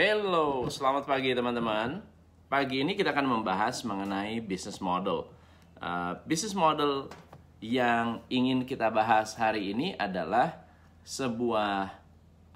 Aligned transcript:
Hello, 0.00 0.64
selamat 0.64 1.04
pagi 1.04 1.36
teman-teman. 1.36 2.00
Pagi 2.48 2.80
ini 2.80 2.96
kita 2.96 3.12
akan 3.12 3.36
membahas 3.36 3.84
mengenai 3.84 4.40
business 4.40 4.80
model. 4.80 5.28
Uh, 5.76 6.16
business 6.24 6.56
model 6.56 7.12
yang 7.60 8.24
ingin 8.32 8.64
kita 8.64 8.88
bahas 8.88 9.36
hari 9.36 9.76
ini 9.76 9.92
adalah 10.00 10.64
sebuah 11.04 11.92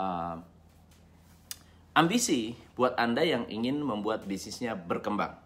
uh, 0.00 0.40
ambisi 1.92 2.56
buat 2.80 2.96
Anda 2.96 3.20
yang 3.20 3.44
ingin 3.52 3.76
membuat 3.76 4.24
bisnisnya 4.24 4.72
berkembang. 4.72 5.36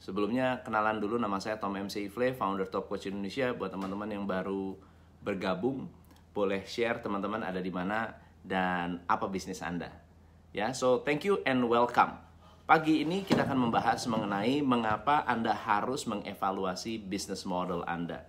Sebelumnya 0.00 0.64
kenalan 0.64 1.04
dulu 1.04 1.20
nama 1.20 1.36
saya 1.36 1.60
Tom 1.60 1.76
MC 1.76 2.08
Ifle, 2.08 2.32
founder 2.32 2.64
Top 2.64 2.88
Coach 2.88 3.12
Indonesia. 3.12 3.52
Buat 3.52 3.76
teman-teman 3.76 4.08
yang 4.08 4.24
baru 4.24 4.72
bergabung, 5.20 5.84
boleh 6.32 6.64
share 6.64 7.04
teman-teman 7.04 7.44
ada 7.44 7.60
di 7.60 7.68
mana 7.68 8.08
dan 8.40 9.04
apa 9.04 9.28
bisnis 9.28 9.60
Anda. 9.60 10.08
Ya, 10.50 10.74
so 10.74 10.98
thank 11.06 11.22
you 11.22 11.38
and 11.46 11.62
welcome. 11.70 12.18
Pagi 12.66 13.06
ini 13.06 13.22
kita 13.22 13.46
akan 13.46 13.70
membahas 13.70 14.02
mengenai 14.10 14.58
mengapa 14.66 15.22
Anda 15.22 15.54
harus 15.54 16.10
mengevaluasi 16.10 16.98
bisnis 17.06 17.46
model 17.46 17.86
Anda. 17.86 18.26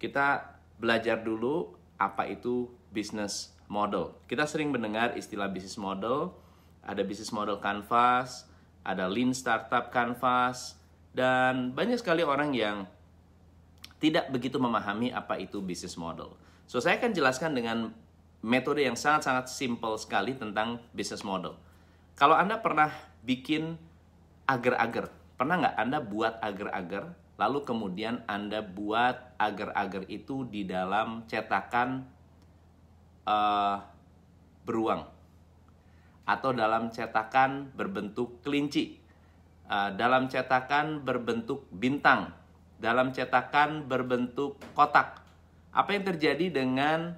Kita 0.00 0.56
belajar 0.80 1.20
dulu 1.20 1.68
apa 2.00 2.24
itu 2.32 2.64
business 2.88 3.52
model. 3.68 4.16
Kita 4.24 4.48
sering 4.48 4.72
mendengar 4.72 5.12
istilah 5.20 5.52
business 5.52 5.76
model, 5.76 6.32
ada 6.80 7.04
business 7.04 7.28
model 7.28 7.60
canvas, 7.60 8.48
ada 8.80 9.04
lean 9.04 9.36
startup 9.36 9.92
canvas, 9.92 10.80
dan 11.12 11.76
banyak 11.76 12.00
sekali 12.00 12.24
orang 12.24 12.56
yang 12.56 12.88
tidak 14.00 14.32
begitu 14.32 14.56
memahami 14.56 15.12
apa 15.12 15.36
itu 15.36 15.60
business 15.60 16.00
model. 16.00 16.32
So 16.64 16.80
saya 16.80 16.96
akan 16.96 17.12
jelaskan 17.12 17.52
dengan 17.52 17.92
metode 18.40 18.84
yang 18.84 18.96
sangat-sangat 18.96 19.52
simple 19.52 19.96
sekali 20.00 20.32
tentang 20.32 20.80
business 20.96 21.24
model. 21.24 21.56
Kalau 22.16 22.36
Anda 22.36 22.60
pernah 22.60 22.92
bikin 23.24 23.76
agar-agar, 24.48 25.12
pernah 25.36 25.60
nggak 25.60 25.76
Anda 25.76 25.98
buat 26.00 26.34
agar-agar, 26.40 27.04
lalu 27.36 27.58
kemudian 27.64 28.24
Anda 28.28 28.60
buat 28.64 29.36
agar-agar 29.40 30.08
itu 30.08 30.44
di 30.48 30.64
dalam 30.64 31.24
cetakan 31.28 32.04
uh, 33.24 33.76
beruang 34.64 35.08
atau 36.28 36.50
dalam 36.52 36.92
cetakan 36.94 37.72
berbentuk 37.74 38.40
kelinci, 38.44 39.00
uh, 39.66 39.90
dalam 39.96 40.28
cetakan 40.28 41.02
berbentuk 41.02 41.66
bintang, 41.72 42.30
dalam 42.78 43.10
cetakan 43.10 43.84
berbentuk 43.88 44.60
kotak. 44.76 45.20
Apa 45.70 45.94
yang 45.94 46.04
terjadi 46.06 46.50
dengan 46.50 47.14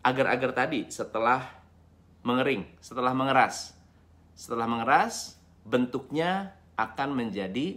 agar-agar 0.00 0.50
tadi 0.56 0.88
setelah 0.88 1.44
mengering, 2.24 2.64
setelah 2.80 3.12
mengeras? 3.12 3.76
Setelah 4.32 4.64
mengeras, 4.64 5.36
bentuknya 5.64 6.56
akan 6.76 7.12
menjadi 7.12 7.76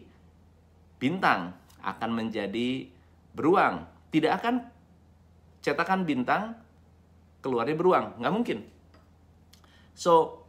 bintang, 1.00 1.52
akan 1.84 2.10
menjadi 2.16 2.88
beruang. 3.36 3.84
Tidak 4.14 4.32
akan 4.32 4.64
cetakan 5.60 6.08
bintang 6.08 6.56
keluarnya 7.44 7.76
beruang, 7.76 8.06
nggak 8.24 8.34
mungkin. 8.34 8.60
So, 9.92 10.44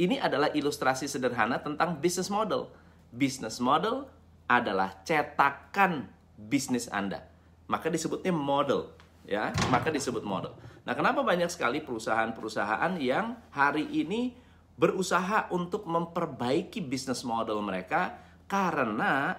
ini 0.00 0.16
adalah 0.16 0.48
ilustrasi 0.52 1.04
sederhana 1.04 1.60
tentang 1.60 2.00
business 2.00 2.32
model. 2.32 2.72
Business 3.12 3.60
model 3.60 4.08
adalah 4.48 4.96
cetakan 5.04 6.08
bisnis 6.36 6.88
Anda. 6.88 7.24
Maka 7.68 7.92
disebutnya 7.92 8.32
model, 8.32 8.95
ya. 9.26 9.52
Maka 9.68 9.90
disebut 9.90 10.22
model. 10.22 10.54
Nah, 10.86 10.94
kenapa 10.94 11.26
banyak 11.26 11.50
sekali 11.50 11.82
perusahaan-perusahaan 11.82 12.94
yang 13.02 13.34
hari 13.50 13.84
ini 13.90 14.32
berusaha 14.78 15.50
untuk 15.50 15.84
memperbaiki 15.84 16.78
bisnis 16.80 17.26
model 17.26 17.58
mereka 17.60 18.14
karena 18.46 19.34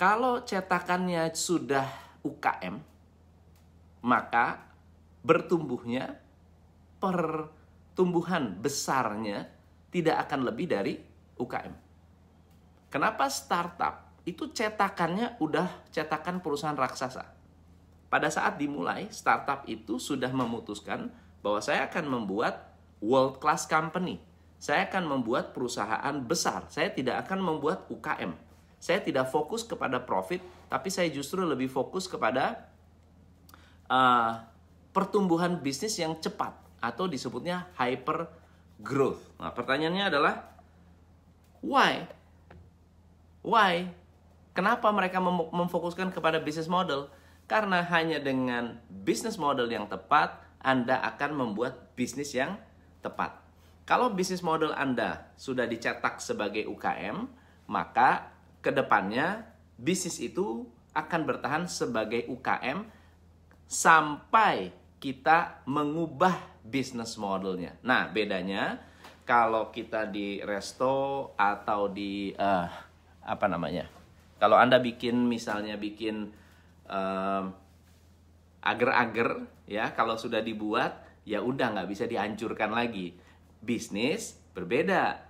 kalau 0.00 0.40
cetakannya 0.40 1.28
sudah 1.36 1.84
UKM 2.24 2.96
maka 4.06 4.62
bertumbuhnya 5.26 6.14
pertumbuhan 7.02 8.54
besarnya 8.62 9.50
tidak 9.90 10.30
akan 10.30 10.46
lebih 10.46 10.66
dari 10.70 10.94
UKM. 11.34 11.74
Kenapa 12.86 13.26
startup 13.26 14.22
itu 14.22 14.54
cetakannya 14.54 15.42
udah 15.42 15.90
cetakan 15.90 16.38
perusahaan 16.38 16.78
raksasa? 16.78 17.35
Pada 18.06 18.30
saat 18.30 18.58
dimulai, 18.60 19.10
startup 19.10 19.66
itu 19.66 19.98
sudah 19.98 20.30
memutuskan 20.30 21.10
bahwa 21.42 21.58
saya 21.58 21.86
akan 21.90 22.06
membuat 22.06 22.74
world 23.02 23.38
class 23.42 23.66
company 23.66 24.22
saya 24.56 24.88
akan 24.88 25.04
membuat 25.04 25.52
perusahaan 25.52 26.16
besar. 26.24 26.64
Saya 26.72 26.88
tidak 26.88 27.28
akan 27.28 27.44
membuat 27.44 27.84
UKM. 27.92 28.32
Saya 28.80 29.00
tidak 29.04 29.28
fokus 29.28 29.64
kepada 29.64 30.00
profit, 30.00 30.40
tapi 30.68 30.88
saya 30.88 31.12
justru 31.12 31.44
lebih 31.44 31.68
fokus 31.68 32.08
kepada 32.08 32.68
uh, 33.88 34.40
pertumbuhan 34.92 35.60
bisnis 35.60 35.96
yang 36.00 36.16
cepat 36.16 36.56
atau 36.80 37.04
disebutnya 37.08 37.68
hyper 37.76 38.28
growth. 38.80 39.20
Nah, 39.40 39.52
pertanyaannya 39.52 40.04
adalah 40.08 40.34
why? 41.60 42.08
Why? 43.44 43.88
Kenapa 44.56 44.88
mereka 44.88 45.20
mem 45.20 45.52
memfokuskan 45.52 46.12
kepada 46.16 46.40
bisnis 46.40 46.68
model? 46.68 47.12
Karena 47.46 47.82
hanya 47.86 48.18
dengan 48.18 48.82
bisnis 48.90 49.38
model 49.38 49.70
yang 49.70 49.86
tepat, 49.86 50.42
Anda 50.58 50.98
akan 51.14 51.30
membuat 51.34 51.94
bisnis 51.94 52.34
yang 52.34 52.58
tepat. 53.02 53.38
Kalau 53.86 54.10
bisnis 54.10 54.42
model 54.42 54.74
Anda 54.74 55.30
sudah 55.38 55.62
dicetak 55.70 56.18
sebagai 56.18 56.66
UKM, 56.66 57.30
maka 57.70 58.34
ke 58.58 58.74
depannya 58.74 59.46
bisnis 59.78 60.18
itu 60.18 60.66
akan 60.90 61.22
bertahan 61.22 61.70
sebagai 61.70 62.26
UKM 62.26 62.82
sampai 63.70 64.74
kita 64.98 65.62
mengubah 65.70 66.34
bisnis 66.66 67.14
modelnya. 67.14 67.78
Nah, 67.86 68.10
bedanya 68.10 68.82
kalau 69.22 69.70
kita 69.70 70.10
di 70.10 70.42
resto 70.42 71.30
atau 71.38 71.86
di 71.86 72.34
uh, 72.34 72.66
apa 73.22 73.46
namanya? 73.46 73.86
Kalau 74.42 74.58
Anda 74.58 74.82
bikin 74.82 75.30
misalnya 75.30 75.78
bikin 75.78 76.34
agar-agar 78.62 79.46
ya, 79.66 79.94
kalau 79.94 80.18
sudah 80.18 80.42
dibuat 80.42 81.06
ya 81.26 81.42
udah 81.42 81.74
nggak 81.74 81.90
bisa 81.90 82.06
dihancurkan 82.06 82.70
lagi 82.70 83.18
bisnis 83.62 84.38
berbeda. 84.54 85.26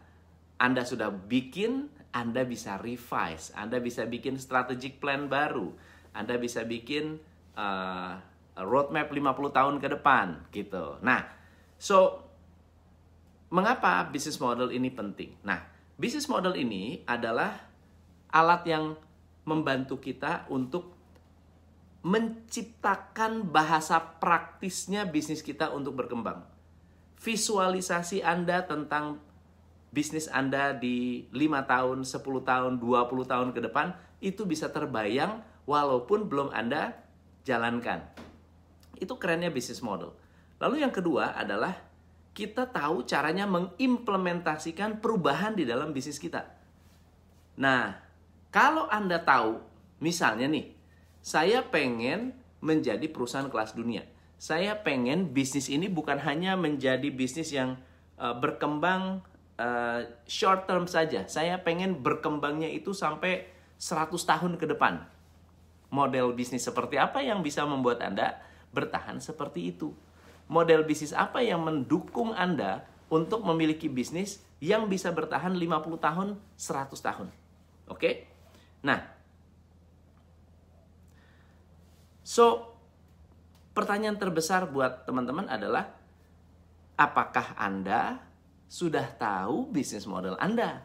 Anda 0.57 0.89
sudah 0.89 1.13
bikin, 1.13 1.93
Anda 2.13 2.49
bisa 2.49 2.81
revise, 2.81 3.53
Anda 3.53 3.77
bisa 3.81 4.09
bikin 4.09 4.41
strategic 4.41 5.01
plan 5.01 5.29
baru, 5.29 5.73
Anda 6.17 6.41
bisa 6.41 6.65
bikin 6.65 7.21
uh, 7.57 8.17
roadmap 8.57 9.13
50 9.13 9.53
tahun 9.53 9.75
ke 9.77 9.89
depan 10.01 10.49
gitu. 10.49 10.97
Nah, 11.05 11.29
so 11.77 12.25
mengapa 13.53 14.09
bisnis 14.09 14.41
model 14.41 14.73
ini 14.73 14.89
penting? 14.89 15.37
Nah, 15.45 15.61
bisnis 16.01 16.25
model 16.25 16.57
ini 16.57 17.05
adalah 17.05 17.53
alat 18.33 18.63
yang 18.65 18.97
membantu 19.45 20.01
kita 20.01 20.49
untuk 20.49 20.96
menciptakan 22.05 23.49
bahasa 23.49 24.01
praktisnya 24.19 25.09
bisnis 25.09 25.41
kita 25.41 25.73
untuk 25.73 25.97
berkembang 25.97 26.57
visualisasi 27.21 28.21
Anda 28.21 28.65
tentang 28.69 29.21
bisnis 29.91 30.29
Anda 30.29 30.77
di 30.77 31.27
5 31.33 31.65
tahun, 31.65 31.99
10 32.05 32.23
tahun, 32.45 32.73
20 32.79 33.33
tahun 33.33 33.49
ke 33.57 33.61
depan 33.67 33.97
itu 34.21 34.45
bisa 34.45 34.69
terbayang 34.69 35.41
walaupun 35.65 36.29
belum 36.29 36.53
Anda 36.53 36.93
jalankan. 37.49 38.05
Itu 38.97 39.17
kerennya 39.17 39.53
bisnis 39.53 39.81
model. 39.81 40.13
Lalu 40.61 40.85
yang 40.85 40.93
kedua 40.93 41.37
adalah 41.37 41.77
kita 42.37 42.69
tahu 42.69 43.09
caranya 43.09 43.49
mengimplementasikan 43.49 45.01
perubahan 45.01 45.57
di 45.57 45.65
dalam 45.65 45.93
bisnis 45.93 46.21
kita. 46.21 46.45
Nah, 47.57 47.97
kalau 48.53 48.89
Anda 48.93 49.21
tahu, 49.25 49.57
misalnya 50.05 50.45
nih, 50.45 50.76
saya 51.27 51.67
pengen 51.67 52.39
menjadi 52.63 53.11
perusahaan 53.11 53.51
kelas 53.51 53.75
dunia 53.75 54.07
saya 54.37 54.77
pengen 54.77 55.33
bisnis 55.33 55.73
ini 55.73 55.89
bukan 55.89 56.21
hanya 56.21 56.61
menjadi 56.61 57.09
bisnis 57.09 57.57
yang 57.57 57.81
uh, 58.21 58.37
berkembang 58.37 59.25
uh, 59.57 60.05
short 60.29 60.69
term 60.69 60.85
saja. 60.85 61.25
Saya 61.25 61.57
pengen 61.65 62.05
berkembangnya 62.05 62.69
itu 62.69 62.93
sampai 62.93 63.49
100 63.81 64.13
tahun 64.13 64.53
ke 64.61 64.69
depan. 64.77 65.09
Model 65.89 66.37
bisnis 66.37 66.69
seperti 66.69 67.01
apa 67.01 67.25
yang 67.25 67.41
bisa 67.41 67.65
membuat 67.65 68.05
Anda 68.05 68.37
bertahan 68.77 69.25
seperti 69.25 69.73
itu? 69.73 69.97
Model 70.53 70.85
bisnis 70.85 71.17
apa 71.17 71.41
yang 71.41 71.65
mendukung 71.65 72.37
Anda 72.37 72.85
untuk 73.09 73.41
memiliki 73.41 73.89
bisnis 73.89 74.45
yang 74.61 74.85
bisa 74.93 75.09
bertahan 75.17 75.57
50 75.57 75.97
tahun, 75.97 76.29
100 76.61 76.93
tahun? 76.93 77.29
Oke? 77.89 78.29
Nah, 78.85 79.16
so 82.27 82.75
pertanyaan 83.71 84.19
terbesar 84.19 84.67
buat 84.67 85.07
teman-teman 85.07 85.47
adalah 85.47 85.95
apakah 86.99 87.55
Anda 87.55 88.19
sudah 88.67 89.15
tahu 89.15 89.71
bisnis 89.71 90.09
model 90.11 90.35
Anda. 90.43 90.83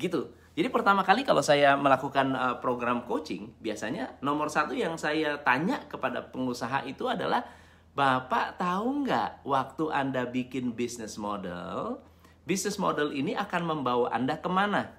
Gitu. 0.00 0.32
Jadi 0.54 0.70
pertama 0.70 1.02
kali 1.02 1.26
kalau 1.26 1.42
saya 1.42 1.74
melakukan 1.74 2.30
uh, 2.32 2.56
program 2.62 3.02
coaching, 3.02 3.50
biasanya 3.58 4.14
nomor 4.22 4.46
satu 4.46 4.70
yang 4.70 4.94
saya 4.94 5.42
tanya 5.42 5.82
kepada 5.90 6.30
pengusaha 6.30 6.86
itu 6.86 7.10
adalah, 7.10 7.42
Bapak 7.94 8.58
tahu 8.58 9.06
nggak 9.06 9.46
waktu 9.46 9.84
Anda 9.90 10.26
bikin 10.30 10.74
bisnis 10.74 11.18
model, 11.18 11.98
bisnis 12.46 12.78
model 12.78 13.10
ini 13.10 13.34
akan 13.34 13.62
membawa 13.66 14.14
Anda 14.14 14.38
ke 14.38 14.46
mana? 14.46 14.94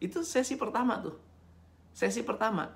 Itu 0.00 0.24
sesi 0.24 0.56
pertama 0.56 0.96
tuh. 1.04 1.16
Sesi 1.92 2.24
pertama. 2.24 2.72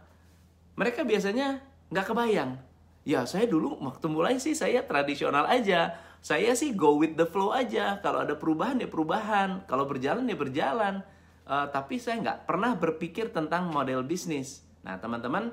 Mereka 0.75 1.07
biasanya 1.07 1.63
nggak 1.91 2.07
kebayang. 2.11 2.59
Ya 3.05 3.29
saya 3.29 3.45
dulu 3.45 3.77
waktu 3.85 4.07
mulai 4.09 4.41
sih 4.41 4.57
saya 4.57 4.83
tradisional 4.83 5.47
aja. 5.47 5.95
Saya 6.25 6.57
sih 6.57 6.73
go 6.73 6.97
with 6.97 7.21
the 7.21 7.29
flow 7.29 7.53
aja. 7.53 8.01
Kalau 8.01 8.25
ada 8.25 8.33
perubahan 8.33 8.81
ya 8.81 8.89
perubahan. 8.89 9.69
Kalau 9.69 9.85
berjalan 9.85 10.25
ya 10.25 10.37
berjalan 10.37 11.05
uh, 11.49 11.67
tapi 11.69 12.01
saya 12.01 12.21
nggak 12.21 12.47
pernah 12.49 12.75
berpikir 12.77 13.33
tentang 13.33 13.71
model 13.71 14.03
bisnis. 14.05 14.63
Nah, 14.85 15.01
teman-teman, 15.01 15.53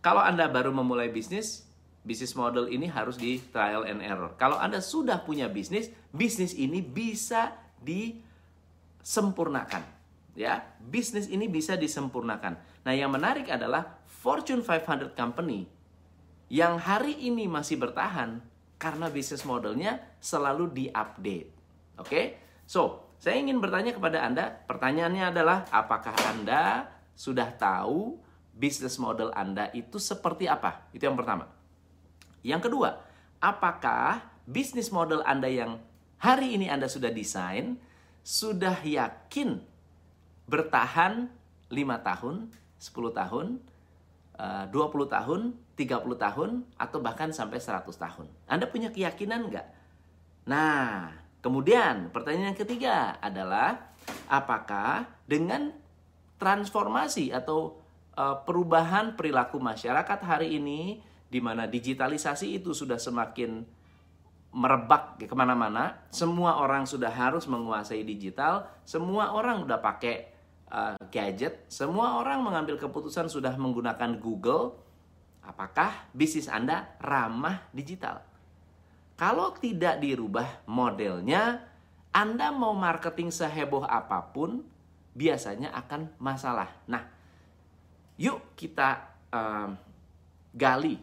kalau 0.00 0.20
Anda 0.24 0.48
baru 0.48 0.72
memulai 0.72 1.12
bisnis, 1.12 1.68
bisnis 2.04 2.36
model 2.36 2.68
ini 2.72 2.88
harus 2.88 3.16
di 3.20 3.38
trial 3.52 3.84
and 3.84 4.00
error. 4.00 4.32
Kalau 4.40 4.56
Anda 4.56 4.80
sudah 4.80 5.20
punya 5.24 5.48
bisnis, 5.52 5.90
bisnis 6.12 6.54
ini 6.56 6.80
bisa 6.80 7.52
disempurnakan. 7.84 9.84
Ya, 10.36 10.68
bisnis 10.84 11.32
ini 11.32 11.48
bisa 11.48 11.80
disempurnakan. 11.80 12.60
Nah, 12.84 12.92
yang 12.92 13.08
menarik 13.08 13.48
adalah 13.48 13.95
Fortune 14.26 14.66
500 14.66 15.14
company 15.14 15.70
yang 16.50 16.82
hari 16.82 17.14
ini 17.14 17.46
masih 17.46 17.78
bertahan 17.78 18.42
karena 18.74 19.06
bisnis 19.06 19.46
modelnya 19.46 20.02
selalu 20.18 20.66
diupdate. 20.74 21.54
Oke? 21.94 22.10
Okay? 22.10 22.24
So, 22.66 23.06
saya 23.22 23.38
ingin 23.38 23.62
bertanya 23.62 23.94
kepada 23.94 24.26
Anda, 24.26 24.50
pertanyaannya 24.66 25.30
adalah 25.30 25.70
apakah 25.70 26.10
Anda 26.26 26.90
sudah 27.14 27.54
tahu 27.54 28.18
bisnis 28.50 28.98
model 28.98 29.30
Anda 29.30 29.70
itu 29.70 30.02
seperti 30.02 30.50
apa? 30.50 30.90
Itu 30.90 31.06
yang 31.06 31.14
pertama. 31.14 31.46
Yang 32.42 32.66
kedua, 32.66 32.98
apakah 33.38 34.26
bisnis 34.42 34.90
model 34.90 35.22
Anda 35.22 35.46
yang 35.46 35.78
hari 36.18 36.58
ini 36.58 36.66
Anda 36.66 36.90
sudah 36.90 37.14
desain 37.14 37.78
sudah 38.26 38.82
yakin 38.82 39.62
bertahan 40.50 41.30
5 41.70 41.78
tahun, 42.02 42.50
10 42.82 42.90
tahun, 43.22 43.46
20 44.36 44.72
eh, 44.72 45.08
tahun, 45.08 45.40
30 45.74 46.16
tahun, 46.16 46.50
atau 46.76 46.98
bahkan 47.00 47.32
sampai 47.32 47.60
100 47.60 47.88
tahun. 47.88 48.26
Anda 48.48 48.68
punya 48.68 48.92
keyakinan 48.92 49.48
nggak? 49.48 49.66
Nah, 50.46 51.26
Kemudian 51.46 52.10
pertanyaan 52.10 52.50
yang 52.50 52.58
ketiga 52.58 53.22
adalah 53.22 53.94
apakah 54.26 55.06
dengan 55.30 55.70
transformasi 56.42 57.30
atau 57.30 57.78
uh, 58.18 58.42
perubahan 58.42 59.14
perilaku 59.14 59.62
masyarakat 59.62 60.26
hari 60.26 60.58
ini 60.58 60.98
di 61.30 61.38
mana 61.38 61.70
digitalisasi 61.70 62.58
itu 62.58 62.74
sudah 62.74 62.98
semakin 62.98 63.62
merebak 64.50 65.22
ke 65.22 65.34
mana-mana, 65.38 66.02
semua 66.10 66.58
orang 66.58 66.82
sudah 66.82 67.14
harus 67.14 67.46
menguasai 67.46 68.02
digital, 68.02 68.66
semua 68.82 69.30
orang 69.30 69.62
udah 69.62 69.78
pakai 69.78 70.26
uh, 70.70 70.96
gadget, 71.10 71.66
semua 71.70 72.18
orang 72.18 72.42
mengambil 72.42 72.78
keputusan 72.78 73.26
sudah 73.30 73.54
menggunakan 73.54 74.18
Google. 74.18 74.78
Apakah 75.46 76.10
bisnis 76.10 76.50
Anda 76.50 76.90
ramah 76.98 77.66
digital? 77.70 78.22
Kalau 79.16 79.54
tidak 79.56 80.02
dirubah 80.02 80.66
modelnya, 80.68 81.62
Anda 82.10 82.50
mau 82.52 82.74
marketing 82.76 83.32
seheboh 83.32 83.86
apa 83.86 84.20
pun, 84.34 84.66
biasanya 85.16 85.72
akan 85.72 86.12
masalah. 86.20 86.68
Nah, 86.90 87.06
yuk 88.20 88.42
kita 88.58 89.06
um, 89.32 89.78
gali 90.52 91.00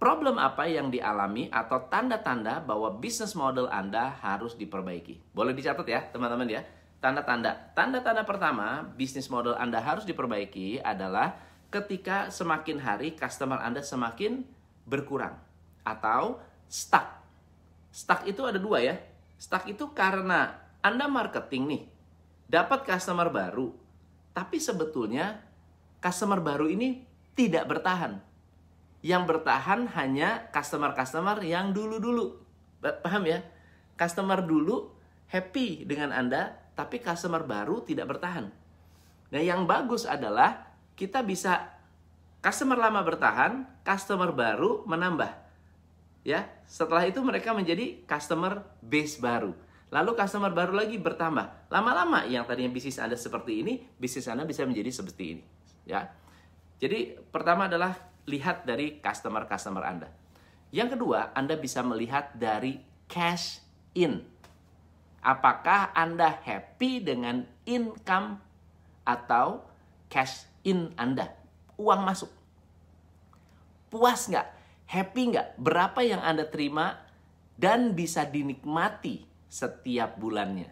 problem 0.00 0.40
apa 0.40 0.64
yang 0.64 0.88
dialami 0.88 1.52
atau 1.52 1.84
tanda-tanda 1.92 2.64
bahwa 2.64 2.88
bisnis 2.96 3.36
model 3.36 3.68
Anda 3.68 4.16
harus 4.24 4.56
diperbaiki. 4.56 5.36
Boleh 5.36 5.52
dicatat 5.52 5.84
ya, 5.84 6.00
teman-teman 6.08 6.48
ya. 6.48 6.64
Tanda-tanda. 7.00 7.72
Tanda-tanda 7.72 8.28
pertama, 8.28 8.84
bisnis 8.92 9.32
model 9.32 9.56
Anda 9.56 9.80
harus 9.80 10.04
diperbaiki 10.04 10.84
adalah 10.84 11.32
ketika 11.72 12.28
semakin 12.28 12.76
hari 12.76 13.16
customer 13.16 13.56
Anda 13.56 13.80
semakin 13.80 14.44
berkurang 14.84 15.40
atau 15.80 16.44
stuck. 16.68 17.24
Stuck 17.88 18.28
itu 18.28 18.44
ada 18.44 18.60
dua 18.60 18.84
ya. 18.84 19.00
Stuck 19.40 19.64
itu 19.64 19.96
karena 19.96 20.60
Anda 20.84 21.08
marketing 21.08 21.62
nih, 21.72 21.82
dapat 22.52 22.84
customer 22.84 23.32
baru, 23.32 23.72
tapi 24.36 24.60
sebetulnya 24.60 25.40
customer 26.04 26.44
baru 26.44 26.68
ini 26.68 27.00
tidak 27.32 27.64
bertahan. 27.64 28.20
Yang 29.00 29.22
bertahan 29.24 29.88
hanya 29.96 30.52
customer-customer 30.52 31.40
yang 31.40 31.72
dulu-dulu. 31.72 32.36
Paham 32.84 33.24
ya? 33.24 33.40
Customer 33.96 34.44
dulu 34.44 34.92
happy 35.32 35.88
dengan 35.88 36.12
Anda, 36.12 36.59
tapi 36.80 36.96
customer 37.04 37.44
baru 37.44 37.84
tidak 37.84 38.16
bertahan. 38.16 38.48
Nah, 39.28 39.42
yang 39.44 39.68
bagus 39.68 40.08
adalah 40.08 40.72
kita 40.96 41.20
bisa 41.20 41.76
customer 42.40 42.80
lama 42.80 43.04
bertahan, 43.04 43.68
customer 43.84 44.32
baru 44.32 44.88
menambah. 44.88 45.28
Ya 46.24 46.48
setelah 46.64 47.04
itu 47.04 47.20
mereka 47.20 47.52
menjadi 47.52 48.00
customer 48.08 48.64
base 48.80 49.20
baru. 49.20 49.52
Lalu 49.92 50.10
customer 50.16 50.48
baru 50.48 50.72
lagi 50.72 50.96
bertambah. 50.96 51.68
Lama-lama 51.68 52.24
yang 52.24 52.48
tadinya 52.48 52.72
bisnis 52.72 52.96
anda 52.96 53.16
seperti 53.16 53.60
ini 53.60 53.84
bisnis 54.00 54.24
anda 54.28 54.48
bisa 54.48 54.64
menjadi 54.64 54.88
seperti 54.88 55.24
ini. 55.36 55.44
Ya. 55.84 56.08
Jadi 56.80 57.20
pertama 57.28 57.68
adalah 57.68 57.92
lihat 58.24 58.64
dari 58.64 59.04
customer 59.04 59.44
customer 59.44 59.84
anda. 59.84 60.08
Yang 60.72 60.96
kedua 60.96 61.36
anda 61.36 61.60
bisa 61.60 61.84
melihat 61.84 62.32
dari 62.32 62.80
cash 63.04 63.60
in 63.92 64.24
apakah 65.20 65.92
anda 65.92 66.40
happy 66.42 67.04
dengan 67.04 67.44
income 67.64 68.40
atau 69.04 69.64
cash 70.08 70.48
in 70.64 70.92
anda 70.96 71.32
uang 71.80 72.02
masuk 72.04 72.28
puas 73.88 74.28
nggak 74.28 74.60
Happy 74.90 75.30
nggak? 75.30 75.54
Berapa 75.54 76.02
yang 76.02 76.18
Anda 76.18 76.50
terima 76.50 76.98
dan 77.54 77.94
bisa 77.94 78.26
dinikmati 78.26 79.22
setiap 79.46 80.18
bulannya? 80.18 80.66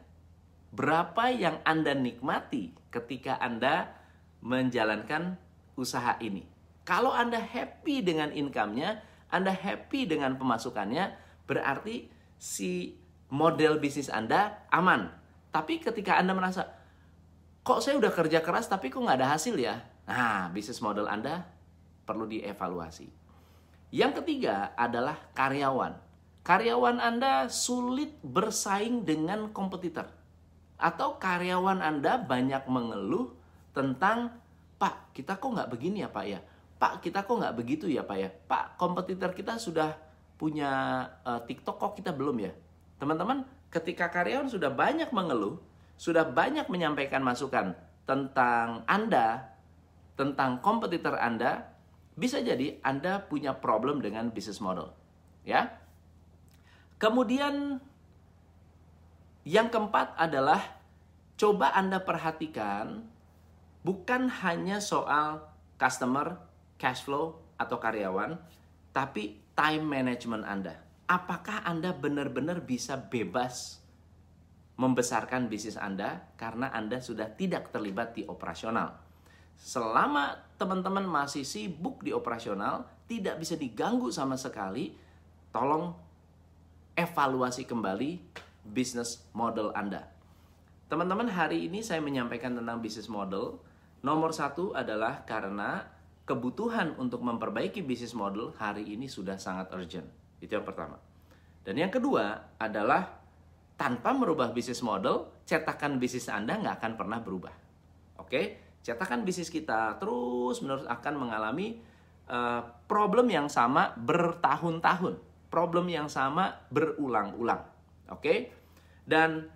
Berapa 0.74 1.30
yang 1.30 1.62
Anda 1.62 1.94
nikmati 1.94 2.74
ketika 2.90 3.38
Anda 3.38 3.94
menjalankan 4.42 5.38
usaha 5.78 6.18
ini? 6.18 6.42
Kalau 6.82 7.14
Anda 7.14 7.38
happy 7.38 8.02
dengan 8.02 8.34
income-nya, 8.34 8.98
Anda 9.30 9.54
happy 9.54 10.10
dengan 10.10 10.34
pemasukannya, 10.34 11.14
berarti 11.46 12.10
si 12.42 12.98
model 13.28 13.80
bisnis 13.80 14.08
Anda 14.08 14.64
aman. 14.72 15.12
Tapi 15.52 15.80
ketika 15.80 16.16
Anda 16.20 16.36
merasa, 16.36 16.68
kok 17.64 17.80
saya 17.80 18.00
udah 18.00 18.12
kerja 18.12 18.40
keras 18.44 18.68
tapi 18.68 18.92
kok 18.92 19.00
nggak 19.00 19.18
ada 19.20 19.32
hasil 19.36 19.56
ya? 19.56 19.80
Nah, 20.08 20.48
bisnis 20.52 20.80
model 20.80 21.08
Anda 21.08 21.44
perlu 22.08 22.24
dievaluasi. 22.24 23.08
Yang 23.92 24.24
ketiga 24.24 24.72
adalah 24.76 25.16
karyawan. 25.36 25.96
Karyawan 26.44 26.96
Anda 27.00 27.52
sulit 27.52 28.16
bersaing 28.24 29.04
dengan 29.04 29.52
kompetitor. 29.52 30.08
Atau 30.80 31.20
karyawan 31.20 31.84
Anda 31.84 32.16
banyak 32.16 32.64
mengeluh 32.68 33.36
tentang, 33.76 34.40
Pak, 34.80 35.12
kita 35.12 35.36
kok 35.36 35.52
nggak 35.52 35.68
begini 35.68 36.04
ya 36.04 36.08
Pak 36.08 36.24
ya? 36.24 36.40
Pak, 36.78 37.04
kita 37.04 37.26
kok 37.26 37.36
nggak 37.36 37.56
begitu 37.58 37.90
ya 37.90 38.06
Pak 38.06 38.16
ya? 38.16 38.30
Pak, 38.30 38.80
kompetitor 38.80 39.34
kita 39.36 39.60
sudah 39.60 39.92
punya 40.38 41.02
uh, 41.26 41.42
TikTok 41.42 41.76
kok 41.76 41.92
kita 41.98 42.14
belum 42.14 42.38
ya? 42.40 42.52
Teman-teman, 42.98 43.46
ketika 43.70 44.10
karyawan 44.10 44.50
sudah 44.50 44.70
banyak 44.74 45.10
mengeluh, 45.14 45.62
sudah 45.98 46.26
banyak 46.26 46.66
menyampaikan 46.70 47.22
masukan 47.22 47.74
tentang 48.06 48.82
Anda, 48.86 49.54
tentang 50.18 50.58
kompetitor 50.62 51.18
Anda, 51.18 51.74
bisa 52.18 52.42
jadi 52.42 52.82
Anda 52.82 53.22
punya 53.22 53.54
problem 53.54 54.02
dengan 54.02 54.34
bisnis 54.34 54.58
model. 54.58 54.90
Ya. 55.46 55.78
Kemudian 56.98 57.78
yang 59.46 59.70
keempat 59.70 60.18
adalah 60.18 60.60
coba 61.38 61.70
Anda 61.70 62.02
perhatikan 62.02 63.06
bukan 63.86 64.26
hanya 64.42 64.82
soal 64.82 65.46
customer, 65.78 66.42
cash 66.74 67.06
flow 67.06 67.38
atau 67.54 67.78
karyawan, 67.78 68.34
tapi 68.90 69.38
time 69.54 69.86
management 69.86 70.42
Anda. 70.42 70.87
Apakah 71.08 71.64
Anda 71.64 71.96
benar-benar 71.96 72.68
bisa 72.68 73.00
bebas 73.00 73.80
membesarkan 74.76 75.48
bisnis 75.48 75.80
Anda 75.80 76.28
karena 76.36 76.68
Anda 76.68 77.00
sudah 77.00 77.32
tidak 77.32 77.72
terlibat 77.72 78.12
di 78.12 78.28
operasional? 78.28 78.92
Selama 79.56 80.36
teman-teman 80.60 81.08
masih 81.08 81.48
sibuk 81.48 82.04
di 82.04 82.12
operasional, 82.12 82.84
tidak 83.08 83.40
bisa 83.40 83.56
diganggu 83.56 84.12
sama 84.12 84.36
sekali, 84.36 84.92
tolong 85.48 85.96
evaluasi 86.92 87.64
kembali 87.64 88.20
business 88.68 89.24
model 89.32 89.72
Anda. 89.72 90.04
Teman-teman, 90.92 91.32
hari 91.32 91.72
ini 91.72 91.80
saya 91.80 92.04
menyampaikan 92.04 92.52
tentang 92.52 92.84
business 92.84 93.08
model. 93.08 93.64
Nomor 94.04 94.36
satu 94.36 94.76
adalah 94.76 95.24
karena 95.24 95.88
kebutuhan 96.28 97.00
untuk 97.00 97.24
memperbaiki 97.24 97.80
business 97.80 98.12
model 98.12 98.52
hari 98.60 98.84
ini 98.92 99.08
sudah 99.08 99.40
sangat 99.40 99.72
urgent. 99.72 100.27
Itu 100.38 100.58
yang 100.58 100.66
pertama. 100.66 100.98
Dan 101.62 101.76
yang 101.76 101.92
kedua 101.92 102.54
adalah 102.56 103.18
tanpa 103.78 104.10
merubah 104.16 104.50
bisnis 104.50 104.82
model, 104.82 105.42
cetakan 105.46 106.00
bisnis 106.02 106.26
Anda 106.26 106.58
nggak 106.58 106.76
akan 106.82 106.92
pernah 106.98 107.18
berubah. 107.22 107.54
Oke, 108.18 108.58
cetakan 108.82 109.22
bisnis 109.22 109.52
kita 109.52 109.98
terus 110.02 110.58
menerus 110.64 110.88
akan 110.88 111.14
mengalami 111.14 111.78
uh, 112.26 112.64
problem 112.90 113.30
yang 113.30 113.46
sama 113.46 113.94
bertahun-tahun, 113.94 115.20
problem 115.52 115.86
yang 115.86 116.10
sama 116.10 116.66
berulang-ulang. 116.72 117.62
Oke, 118.10 118.50
dan 119.06 119.52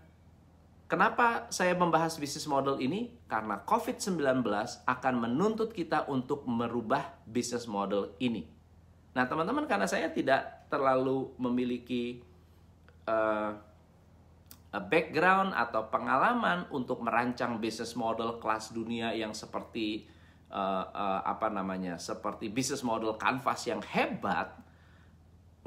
Kenapa 0.93 1.49
saya 1.49 1.73
membahas 1.73 2.21
bisnis 2.21 2.45
model 2.45 2.77
ini? 2.77 3.17
Karena 3.25 3.65
COVID-19 3.65 4.45
akan 4.85 5.15
menuntut 5.25 5.73
kita 5.73 6.05
untuk 6.05 6.45
merubah 6.45 7.17
bisnis 7.25 7.65
model 7.65 8.13
ini. 8.21 8.45
Nah, 9.13 9.29
teman-teman, 9.29 9.69
karena 9.69 9.85
saya 9.85 10.09
tidak 10.09 10.69
terlalu 10.73 11.37
memiliki 11.37 12.25
uh, 13.05 13.53
background 14.73 15.53
atau 15.53 15.93
pengalaman 15.93 16.65
untuk 16.73 17.05
merancang 17.05 17.61
bisnis 17.61 17.93
model 17.93 18.41
kelas 18.41 18.73
dunia 18.73 19.13
yang 19.13 19.37
seperti 19.37 20.09
uh, 20.49 20.85
uh, 20.89 21.21
apa 21.29 21.53
namanya, 21.53 22.01
seperti 22.01 22.49
bisnis 22.49 22.81
model 22.81 23.21
kanvas 23.21 23.69
yang 23.69 23.85
hebat, 23.85 24.57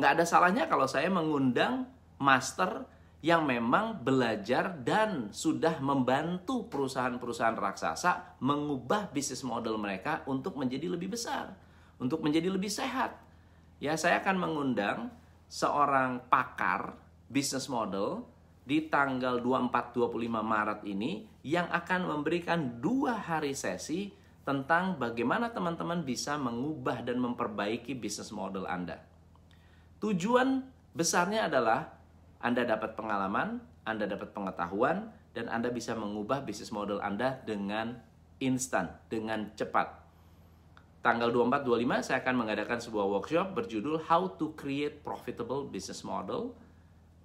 nggak 0.01 0.11
ada 0.17 0.25
salahnya 0.25 0.65
kalau 0.65 0.89
saya 0.89 1.05
mengundang 1.13 1.85
master 2.17 2.89
yang 3.25 3.41
memang 3.45 4.05
belajar 4.05 4.73
dan 4.85 5.33
sudah 5.33 5.81
membantu 5.81 6.69
perusahaan-perusahaan 6.69 7.57
raksasa 7.57 8.37
mengubah 8.37 9.09
bisnis 9.09 9.41
model 9.41 9.81
mereka 9.81 10.21
untuk 10.29 10.57
menjadi 10.57 10.93
lebih 10.93 11.13
besar, 11.13 11.57
untuk 11.97 12.21
menjadi 12.21 12.53
lebih 12.53 12.69
sehat. 12.69 13.24
Ya, 13.79 13.99
saya 13.99 14.23
akan 14.23 14.37
mengundang 14.39 15.11
seorang 15.51 16.23
pakar 16.31 16.95
bisnis 17.27 17.67
model 17.67 18.23
di 18.65 18.89
tanggal 18.89 19.37
24-25 19.43 20.29
Maret 20.41 20.81
ini 20.89 21.29
yang 21.45 21.69
akan 21.69 22.09
memberikan 22.09 22.81
dua 22.81 23.19
hari 23.19 23.53
sesi 23.53 24.09
tentang 24.45 24.97
bagaimana 24.97 25.53
teman-teman 25.53 26.05
bisa 26.05 26.37
mengubah 26.37 27.01
dan 27.01 27.17
memperbaiki 27.21 27.93
bisnis 27.97 28.33
model 28.33 28.65
Anda. 28.65 29.01
Tujuan 30.01 30.65
besarnya 30.93 31.49
adalah 31.49 31.95
anda 32.45 32.61
dapat 32.61 32.93
pengalaman, 32.93 33.57
Anda 33.89 34.05
dapat 34.05 34.29
pengetahuan, 34.29 35.09
dan 35.33 35.49
Anda 35.49 35.73
bisa 35.73 35.97
mengubah 35.97 36.45
bisnis 36.45 36.69
model 36.69 37.01
Anda 37.01 37.41
dengan 37.41 37.97
instan, 38.37 39.01
dengan 39.09 39.49
cepat. 39.57 40.04
Tanggal 41.05 41.29
24-25 41.29 42.01
saya 42.01 42.17
akan 42.25 42.33
mengadakan 42.33 42.81
sebuah 42.81 43.05
workshop 43.05 43.53
berjudul 43.53 44.09
How 44.09 44.25
to 44.41 44.57
Create 44.57 45.05
Profitable 45.05 45.69
Business 45.69 46.01
Model. 46.01 46.57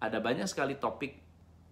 Ada 0.04 0.20
banyak 0.20 0.44
sekali 0.44 0.76
topik, 0.76 1.16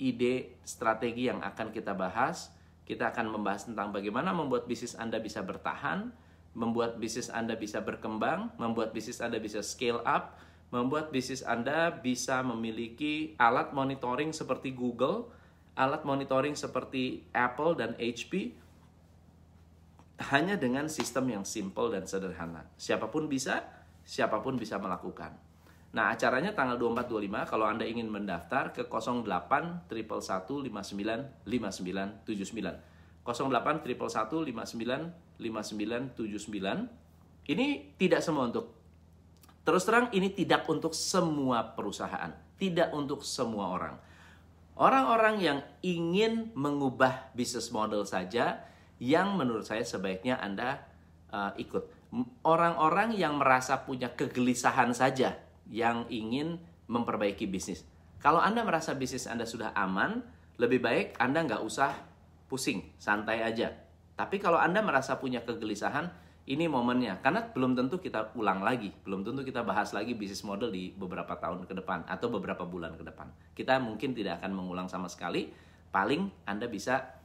ide, 0.00 0.56
strategi 0.64 1.28
yang 1.28 1.44
akan 1.44 1.68
kita 1.68 1.92
bahas. 1.92 2.48
Kita 2.88 3.12
akan 3.12 3.28
membahas 3.28 3.68
tentang 3.68 3.92
bagaimana 3.92 4.32
membuat 4.32 4.64
bisnis 4.64 4.96
Anda 4.96 5.20
bisa 5.20 5.44
bertahan, 5.44 6.08
membuat 6.56 6.96
bisnis 6.96 7.28
Anda 7.28 7.60
bisa 7.60 7.84
berkembang, 7.84 8.56
membuat 8.56 8.96
bisnis 8.96 9.20
Anda 9.20 9.36
bisa 9.36 9.60
scale 9.60 10.00
up, 10.08 10.40
membuat 10.72 11.12
bisnis 11.12 11.44
Anda 11.44 11.92
bisa 11.92 12.40
memiliki 12.40 13.36
alat 13.36 13.76
monitoring 13.76 14.32
seperti 14.32 14.72
Google, 14.72 15.28
alat 15.76 16.08
monitoring 16.08 16.56
seperti 16.56 17.28
Apple 17.36 17.76
dan 17.76 17.92
HP 18.00 18.56
hanya 20.18 20.58
dengan 20.58 20.90
sistem 20.90 21.30
yang 21.30 21.44
simple 21.46 21.94
dan 21.94 22.04
sederhana. 22.04 22.66
Siapa 22.74 23.06
pun 23.06 23.30
bisa, 23.30 23.62
siapa 24.02 24.42
pun 24.42 24.58
bisa 24.58 24.76
melakukan. 24.82 25.38
Nah, 25.88 26.12
acaranya 26.12 26.52
tanggal 26.52 26.76
24 26.76 27.08
25 27.08 27.48
kalau 27.48 27.64
Anda 27.64 27.88
ingin 27.88 28.10
mendaftar 28.10 28.76
ke 28.76 28.84
08 28.90 29.88
111 29.88 30.68
59 30.68 31.48
59 31.48 32.28
79. 32.28 33.24
08 33.24 33.86
111 33.86 34.52
59 34.52 35.40
59 35.40 36.18
79. 36.18 37.48
Ini 37.48 37.66
tidak 37.96 38.20
semua 38.20 38.50
untuk 38.50 38.78
Terus 39.68 39.84
terang 39.84 40.08
ini 40.16 40.32
tidak 40.32 40.64
untuk 40.72 40.96
semua 40.96 41.76
perusahaan, 41.76 42.32
tidak 42.56 42.88
untuk 42.96 43.20
semua 43.20 43.68
orang. 43.68 44.00
Orang-orang 44.80 45.36
yang 45.44 45.58
ingin 45.84 46.56
mengubah 46.56 47.36
bisnis 47.36 47.68
model 47.68 48.08
saja 48.08 48.64
yang 48.98 49.38
menurut 49.38 49.66
saya 49.66 49.82
sebaiknya 49.82 50.38
Anda 50.38 50.82
uh, 51.30 51.54
ikut. 51.58 51.96
Orang-orang 52.42 53.14
yang 53.14 53.36
merasa 53.36 53.84
punya 53.84 54.12
kegelisahan 54.14 54.94
saja 54.96 55.38
yang 55.68 56.08
ingin 56.08 56.58
memperbaiki 56.88 57.44
bisnis. 57.44 57.84
Kalau 58.18 58.40
Anda 58.42 58.64
merasa 58.64 58.96
bisnis 58.96 59.28
Anda 59.28 59.44
sudah 59.44 59.76
aman, 59.76 60.24
lebih 60.58 60.82
baik 60.82 61.06
Anda 61.20 61.44
nggak 61.44 61.62
usah 61.62 61.92
pusing, 62.48 62.96
santai 62.96 63.44
aja. 63.44 63.76
Tapi 64.18 64.40
kalau 64.42 64.58
Anda 64.58 64.82
merasa 64.82 65.20
punya 65.20 65.44
kegelisahan, 65.44 66.10
ini 66.48 66.64
momennya 66.64 67.20
karena 67.20 67.44
belum 67.44 67.76
tentu 67.76 68.00
kita 68.00 68.32
ulang 68.32 68.64
lagi 68.64 68.88
belum 69.04 69.20
tentu 69.20 69.44
kita 69.44 69.60
bahas 69.68 69.92
lagi 69.92 70.16
bisnis 70.16 70.40
model 70.40 70.72
di 70.72 70.88
beberapa 70.96 71.36
tahun 71.36 71.68
ke 71.68 71.76
depan 71.84 72.08
atau 72.08 72.32
beberapa 72.32 72.64
bulan 72.64 72.96
ke 72.96 73.04
depan 73.04 73.28
kita 73.52 73.76
mungkin 73.76 74.16
tidak 74.16 74.40
akan 74.40 74.56
mengulang 74.56 74.88
sama 74.88 75.12
sekali 75.12 75.52
paling 75.92 76.32
anda 76.48 76.64
bisa 76.64 77.17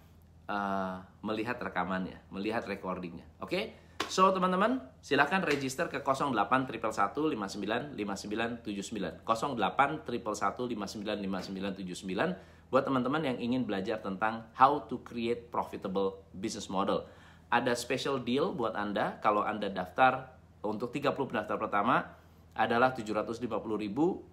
uh, 0.48 1.04
melihat 1.22 1.60
rekamannya 1.60 2.20
melihat 2.32 2.66
recordingnya 2.68 3.26
oke 3.40 3.52
okay? 3.52 3.66
So 4.12 4.30
teman-teman 4.36 4.84
silahkan 5.00 5.40
register 5.42 5.88
ke 5.88 6.04
08 6.04 6.36
111 6.36 7.34
59 7.34 7.96
59 7.96 8.62
79 8.62 9.24
08 9.24 9.24
111 9.24 10.04
59 10.04 11.24
59 11.24 12.04
79 12.04 12.70
buat 12.70 12.84
teman-teman 12.84 13.22
yang 13.24 13.38
ingin 13.40 13.64
belajar 13.64 14.04
tentang 14.04 14.44
how 14.60 14.84
to 14.92 15.00
create 15.08 15.48
profitable 15.48 16.20
business 16.36 16.68
model 16.68 17.08
ada 17.54 17.78
special 17.78 18.18
deal 18.22 18.52
buat 18.52 18.74
Anda 18.74 19.22
kalau 19.22 19.46
Anda 19.46 19.70
daftar 19.70 20.34
untuk 20.66 20.90
30 20.90 21.14
pendaftar 21.14 21.62
pertama 21.62 22.02
adalah 22.54 22.94
750.000 22.94 23.50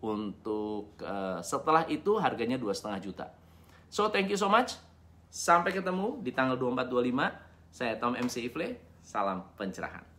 untuk 0.05 0.93
uh, 1.01 1.41
setelah 1.41 1.89
itu 1.89 2.21
harganya 2.21 2.61
2,5 2.61 3.01
juta. 3.01 3.33
So 3.89 4.13
thank 4.13 4.29
you 4.29 4.37
so 4.37 4.49
much. 4.49 4.77
Sampai 5.31 5.71
ketemu 5.71 6.19
di 6.27 6.35
tanggal 6.35 6.59
24 6.59 6.91
25. 6.91 7.71
Saya 7.71 7.95
Tom 8.03 8.19
MC 8.19 8.51
Ifle. 8.51 8.83
Salam 8.99 9.47
pencerahan. 9.55 10.10